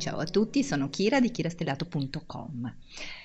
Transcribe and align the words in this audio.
Ciao 0.00 0.16
a 0.16 0.24
tutti, 0.24 0.64
sono 0.64 0.88
Kira 0.88 1.20
di 1.20 1.30
kirastellato.com. 1.30 2.74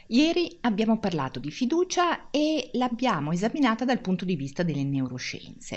Ieri 0.08 0.58
abbiamo 0.60 1.00
parlato 1.00 1.40
di 1.40 1.50
fiducia 1.50 2.30
e 2.30 2.70
l'abbiamo 2.74 3.32
esaminata 3.32 3.86
dal 3.86 4.02
punto 4.02 4.26
di 4.26 4.36
vista 4.36 4.62
delle 4.62 4.84
neuroscienze. 4.84 5.76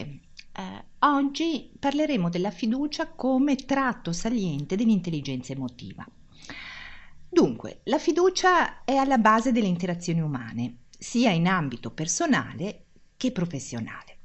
Eh, 0.53 0.85
oggi 0.99 1.71
parleremo 1.79 2.29
della 2.29 2.51
fiducia 2.51 3.07
come 3.13 3.55
tratto 3.55 4.13
saliente 4.13 4.75
dell'intelligenza 4.75 5.53
emotiva. 5.53 6.05
Dunque, 7.29 7.79
la 7.85 7.99
fiducia 7.99 8.83
è 8.83 8.97
alla 8.97 9.19
base 9.19 9.53
delle 9.53 9.69
interazioni 9.69 10.21
umane, 10.21 10.79
sia 10.99 11.31
in 11.31 11.47
ambito 11.47 11.93
personale 11.93 12.87
che 13.17 13.31
professionale. 13.31 14.18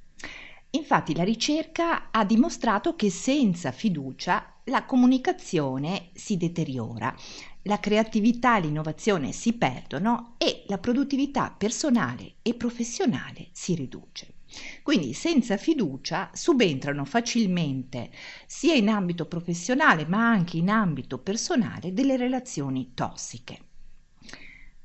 Infatti 0.76 1.14
la 1.14 1.24
ricerca 1.24 2.10
ha 2.10 2.26
dimostrato 2.26 2.96
che 2.96 3.12
senza 3.12 3.72
fiducia 3.72 4.55
la 4.66 4.86
comunicazione 4.86 6.09
si 6.13 6.36
deteriora, 6.36 7.16
la 7.63 7.80
creatività 7.80 8.58
e 8.58 8.62
l'innovazione 8.62 9.34
si 9.34 9.54
perdono 9.54 10.34
e 10.40 10.63
la 10.68 10.80
produttività 10.80 11.54
personale 11.55 12.38
e 12.41 12.55
professionale 12.55 13.49
si 13.52 13.76
riduce. 13.76 14.34
Quindi 14.82 15.13
senza 15.13 15.58
fiducia 15.58 16.32
subentrano 16.34 17.05
facilmente 17.05 18.10
sia 18.48 18.74
in 18.74 18.90
ambito 18.90 19.27
professionale 19.27 20.08
ma 20.08 20.27
anche 20.27 20.58
in 20.58 20.70
ambito 20.70 21.20
personale 21.20 21.94
delle 21.94 22.18
relazioni 22.18 22.94
tossiche. 22.96 23.73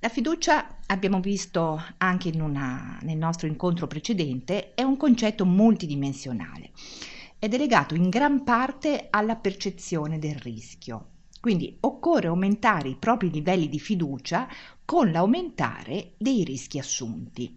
La 0.00 0.08
fiducia, 0.08 0.78
abbiamo 0.86 1.18
visto 1.18 1.82
anche 1.96 2.30
una, 2.36 3.00
nel 3.02 3.16
nostro 3.16 3.48
incontro 3.48 3.88
precedente, 3.88 4.72
è 4.74 4.82
un 4.82 4.96
concetto 4.96 5.44
multidimensionale 5.44 6.70
ed 7.36 7.52
è 7.52 7.58
legato 7.58 7.96
in 7.96 8.08
gran 8.08 8.44
parte 8.44 9.08
alla 9.10 9.34
percezione 9.34 10.20
del 10.20 10.36
rischio. 10.36 11.14
Quindi 11.40 11.78
occorre 11.80 12.28
aumentare 12.28 12.90
i 12.90 12.96
propri 12.96 13.28
livelli 13.28 13.68
di 13.68 13.80
fiducia 13.80 14.46
con 14.84 15.10
l'aumentare 15.10 16.12
dei 16.16 16.44
rischi 16.44 16.78
assunti. 16.78 17.52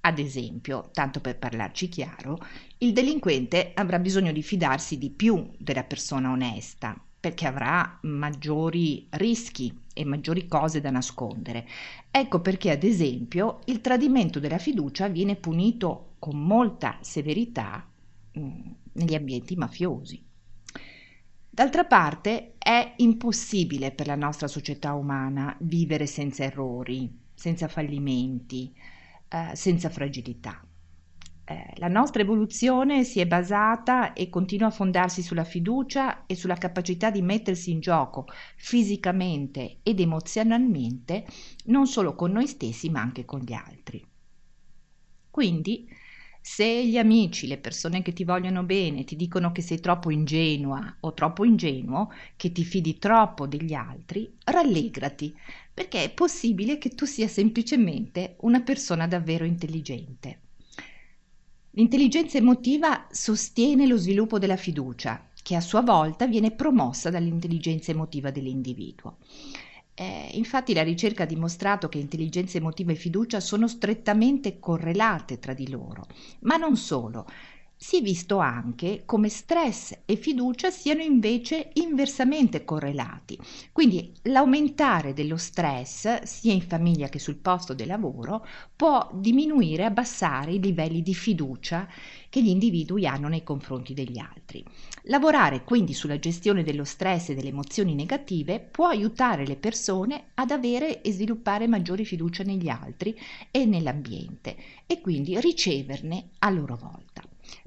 Ad 0.00 0.18
esempio, 0.18 0.90
tanto 0.92 1.20
per 1.20 1.38
parlarci 1.38 1.88
chiaro, 1.88 2.38
il 2.78 2.92
delinquente 2.92 3.70
avrà 3.74 4.00
bisogno 4.00 4.32
di 4.32 4.42
fidarsi 4.42 4.98
di 4.98 5.10
più 5.10 5.52
della 5.56 5.84
persona 5.84 6.30
onesta, 6.30 7.00
perché 7.20 7.46
avrà 7.46 8.00
maggiori 8.02 9.06
rischi 9.10 9.84
e 9.98 10.04
maggiori 10.04 10.46
cose 10.46 10.82
da 10.82 10.90
nascondere. 10.90 11.66
Ecco 12.10 12.40
perché, 12.40 12.70
ad 12.70 12.84
esempio, 12.84 13.60
il 13.64 13.80
tradimento 13.80 14.38
della 14.38 14.58
fiducia 14.58 15.08
viene 15.08 15.36
punito 15.36 16.16
con 16.18 16.38
molta 16.38 16.98
severità 17.00 17.88
mm, 18.38 18.50
negli 18.92 19.14
ambienti 19.14 19.56
mafiosi. 19.56 20.22
D'altra 21.48 21.86
parte, 21.86 22.56
è 22.58 22.92
impossibile 22.96 23.90
per 23.90 24.06
la 24.06 24.16
nostra 24.16 24.48
società 24.48 24.92
umana 24.92 25.56
vivere 25.60 26.04
senza 26.04 26.44
errori, 26.44 27.10
senza 27.32 27.66
fallimenti, 27.66 28.70
eh, 29.28 29.56
senza 29.56 29.88
fragilità. 29.88 30.62
Eh, 31.48 31.74
la 31.76 31.86
nostra 31.86 32.22
evoluzione 32.22 33.04
si 33.04 33.20
è 33.20 33.26
basata 33.26 34.14
e 34.14 34.28
continua 34.28 34.66
a 34.66 34.72
fondarsi 34.72 35.22
sulla 35.22 35.44
fiducia 35.44 36.26
e 36.26 36.34
sulla 36.34 36.56
capacità 36.56 37.10
di 37.10 37.22
mettersi 37.22 37.70
in 37.70 37.78
gioco 37.78 38.26
fisicamente 38.56 39.78
ed 39.84 40.00
emozionalmente 40.00 41.24
non 41.66 41.86
solo 41.86 42.16
con 42.16 42.32
noi 42.32 42.48
stessi 42.48 42.90
ma 42.90 43.00
anche 43.00 43.24
con 43.24 43.40
gli 43.40 43.52
altri. 43.52 44.04
Quindi, 45.30 45.88
se 46.40 46.84
gli 46.86 46.98
amici, 46.98 47.46
le 47.46 47.58
persone 47.58 48.02
che 48.02 48.12
ti 48.12 48.24
vogliono 48.24 48.64
bene, 48.64 49.04
ti 49.04 49.14
dicono 49.14 49.52
che 49.52 49.62
sei 49.62 49.78
troppo 49.78 50.10
ingenua 50.10 50.96
o 51.00 51.12
troppo 51.14 51.44
ingenuo, 51.44 52.10
che 52.36 52.50
ti 52.50 52.64
fidi 52.64 52.98
troppo 52.98 53.46
degli 53.46 53.74
altri, 53.74 54.34
rallegrati, 54.44 55.36
perché 55.72 56.02
è 56.04 56.12
possibile 56.12 56.78
che 56.78 56.90
tu 56.90 57.04
sia 57.04 57.28
semplicemente 57.28 58.36
una 58.40 58.62
persona 58.62 59.06
davvero 59.06 59.44
intelligente. 59.44 60.40
L'intelligenza 61.78 62.38
emotiva 62.38 63.06
sostiene 63.10 63.86
lo 63.86 63.98
sviluppo 63.98 64.38
della 64.38 64.56
fiducia, 64.56 65.28
che 65.42 65.56
a 65.56 65.60
sua 65.60 65.82
volta 65.82 66.26
viene 66.26 66.50
promossa 66.50 67.10
dall'intelligenza 67.10 67.90
emotiva 67.90 68.30
dell'individuo. 68.30 69.18
Eh, 69.92 70.30
infatti 70.32 70.72
la 70.72 70.82
ricerca 70.82 71.24
ha 71.24 71.26
dimostrato 71.26 71.90
che 71.90 71.98
intelligenza 71.98 72.56
emotiva 72.56 72.92
e 72.92 72.94
fiducia 72.94 73.40
sono 73.40 73.68
strettamente 73.68 74.58
correlate 74.58 75.38
tra 75.38 75.52
di 75.52 75.68
loro, 75.68 76.06
ma 76.40 76.56
non 76.56 76.78
solo, 76.78 77.26
si 77.78 77.98
è 77.98 78.00
visto 78.00 78.38
anche 78.38 79.02
come 79.04 79.28
stress 79.28 79.98
e 80.06 80.16
fiducia 80.16 80.70
siano 80.70 81.02
invece 81.02 81.70
inversamente 81.74 82.64
correlati. 82.64 83.38
Quindi 83.70 84.12
l'aumentare 84.22 85.12
dello 85.12 85.36
stress, 85.36 86.22
sia 86.22 86.54
in 86.54 86.62
famiglia 86.62 87.08
che 87.08 87.18
sul 87.18 87.36
posto 87.36 87.74
di 87.74 87.84
lavoro, 87.84 88.46
può 88.74 89.10
diminuire 89.12 89.82
e 89.82 89.86
abbassare 89.86 90.52
i 90.52 90.60
livelli 90.60 91.02
di 91.02 91.14
fiducia 91.14 91.86
che 92.30 92.42
gli 92.42 92.48
individui 92.48 93.06
hanno 93.06 93.28
nei 93.28 93.42
confronti 93.42 93.92
degli 93.92 94.18
altri. 94.18 94.64
Lavorare 95.04 95.62
quindi 95.62 95.92
sulla 95.92 96.18
gestione 96.18 96.62
dello 96.62 96.84
stress 96.84 97.28
e 97.28 97.34
delle 97.34 97.50
emozioni 97.50 97.94
negative 97.94 98.58
può 98.58 98.86
aiutare 98.88 99.46
le 99.46 99.56
persone 99.56 100.28
ad 100.34 100.50
avere 100.50 101.02
e 101.02 101.12
sviluppare 101.12 101.68
maggiore 101.68 102.04
fiducia 102.04 102.42
negli 102.42 102.68
altri 102.68 103.16
e 103.50 103.66
nell'ambiente 103.66 104.56
e 104.86 105.00
quindi 105.02 105.38
riceverne 105.40 106.30
a 106.38 106.50
loro 106.50 106.76
volta. 106.76 107.15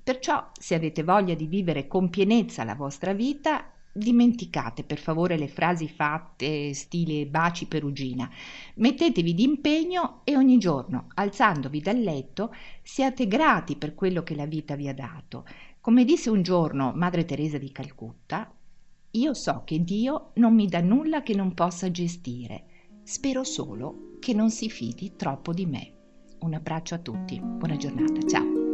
Perciò, 0.09 0.50
se 0.59 0.74
avete 0.74 1.03
voglia 1.03 1.36
di 1.36 1.46
vivere 1.46 1.86
con 1.88 2.09
pienezza 2.09 2.64
la 2.64 2.74
vostra 2.74 3.14
vita, 3.14 3.72
dimenticate 3.92 4.84
per 4.84 4.97
favore 4.97 5.38
le 5.38 5.47
frasi 5.47 5.88
fatte 5.88 6.74
stile 6.74 7.28
baci 7.28 7.68
perugina. 7.68 8.28
Mettetevi 8.78 9.36
d'impegno 9.36 10.22
e 10.24 10.36
ogni 10.36 10.58
giorno, 10.58 11.09
alzandovi 11.14 11.80
dal 11.80 12.00
letto, 12.00 12.52
siate 12.81 13.28
grati 13.28 13.75
per 13.75 13.94
quello 13.94 14.24
che 14.24 14.34
la 14.34 14.47
vita 14.47 14.75
vi 14.75 14.88
ha 14.88 14.96
dato. 14.96 15.46
Come 15.80 16.03
disse 16.06 16.31
un 16.31 16.41
giorno 16.41 16.91
Madre 16.96 17.24
Teresa 17.24 17.59
di 17.59 17.72
Calcutta, 17.72 18.52
io 19.12 19.34
so 19.36 19.62
che 19.64 19.84
Dio 19.84 20.31
non 20.38 20.56
mi 20.56 20.66
dà 20.66 20.81
nulla 20.81 21.22
che 21.22 21.36
non 21.36 21.53
possa 21.53 21.91
gestire. 21.91 22.64
Spero 23.03 23.44
solo 23.44 24.16
che 24.18 24.34
non 24.34 24.50
si 24.50 24.72
fidi 24.72 25.16
troppo 25.16 25.53
di 25.53 25.68
me. 25.68 25.94
Un 26.40 26.56
abbraccio 26.56 26.96
a 26.96 26.97
tutti. 27.00 27.40
Buona 27.40 27.78
giornata. 27.78 28.26
Ciao. 28.28 28.69